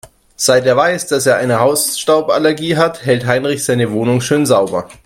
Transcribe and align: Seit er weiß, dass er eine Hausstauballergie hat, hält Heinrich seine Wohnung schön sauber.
Seit 0.35 0.65
er 0.65 0.75
weiß, 0.77 1.05
dass 1.05 1.27
er 1.27 1.37
eine 1.37 1.59
Hausstauballergie 1.59 2.75
hat, 2.75 3.05
hält 3.05 3.27
Heinrich 3.27 3.63
seine 3.63 3.91
Wohnung 3.91 4.19
schön 4.19 4.47
sauber. 4.47 4.89